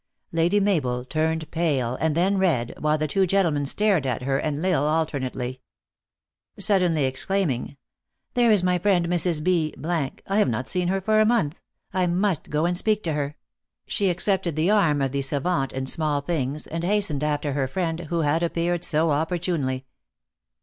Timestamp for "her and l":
4.23-4.83